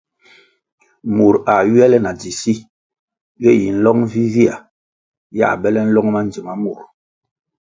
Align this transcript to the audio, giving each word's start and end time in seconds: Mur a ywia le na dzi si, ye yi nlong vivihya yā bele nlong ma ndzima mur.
Mur 1.15 1.35
a 1.53 1.55
ywia 1.67 1.87
le 1.89 1.97
na 2.01 2.11
dzi 2.19 2.31
si, 2.41 2.53
ye 3.43 3.51
yi 3.59 3.67
nlong 3.75 4.01
vivihya 4.11 4.55
yā 5.37 5.47
bele 5.61 5.79
nlong 5.87 6.07
ma 6.11 6.21
ndzima 6.27 6.53
mur. 6.63 6.79